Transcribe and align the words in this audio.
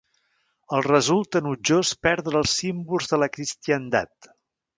Els 0.77 0.87
resulta 0.87 1.41
enutjós 1.43 1.91
perdre 2.07 2.41
els 2.41 2.55
símbols 2.63 3.13
de 3.13 3.21
la 3.27 3.29
cristiandat. 3.37 4.33